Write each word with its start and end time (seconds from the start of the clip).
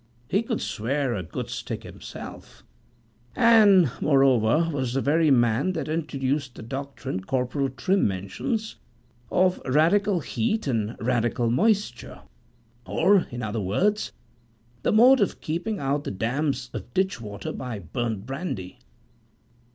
He 0.27 0.41
could 0.41 0.61
swear 0.61 1.13
a 1.13 1.21
good 1.21 1.47
stick 1.51 1.83
himself; 1.83 2.63
and, 3.35 3.91
moreover, 4.01 4.67
was 4.73 4.95
the 4.95 4.99
very 5.01 5.29
man 5.29 5.73
that 5.73 5.87
introduced 5.87 6.55
the 6.55 6.63
doctrine 6.63 7.23
Corporal 7.23 7.69
Trim 7.69 8.07
mentions, 8.07 8.77
of 9.31 9.61
radical 9.63 10.21
heat 10.21 10.65
and 10.65 10.95
radical 10.99 11.51
moisture; 11.51 12.21
or, 12.83 13.27
in 13.29 13.43
other 13.43 13.61
words, 13.61 14.11
the 14.81 14.91
mode 14.91 15.21
of 15.21 15.39
keeping 15.39 15.77
out 15.77 16.03
the 16.03 16.09
damps 16.09 16.71
of 16.73 16.91
ditch 16.95 17.21
water 17.21 17.51
by 17.51 17.77
burnt 17.77 18.25
brandy. 18.25 18.79